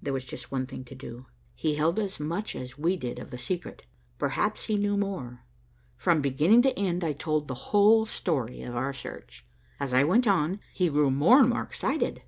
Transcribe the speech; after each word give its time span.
There 0.00 0.12
was 0.12 0.24
just 0.24 0.52
one 0.52 0.66
thing 0.66 0.84
to 0.84 0.94
do. 0.94 1.26
He 1.56 1.74
held 1.74 1.98
as 1.98 2.20
much 2.20 2.54
as 2.54 2.78
we 2.78 2.96
did 2.96 3.18
of 3.18 3.30
the 3.30 3.36
secret. 3.36 3.84
Perhaps 4.16 4.66
he 4.66 4.76
knew 4.78 4.96
more. 4.96 5.42
From 5.96 6.20
beginning 6.22 6.62
to 6.62 6.78
end, 6.78 7.02
I 7.02 7.12
told 7.12 7.48
the 7.48 7.72
whole 7.74 8.06
story 8.06 8.62
of 8.62 8.76
our 8.76 8.92
search. 8.92 9.44
As 9.80 9.92
I 9.92 10.04
went 10.04 10.28
on, 10.28 10.60
he 10.72 10.88
grew 10.88 11.10
more 11.10 11.40
and 11.40 11.48
more 11.48 11.62
excited. 11.64 12.22